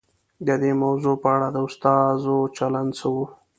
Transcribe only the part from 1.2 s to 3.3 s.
په اړه د استازو چلند څه و؟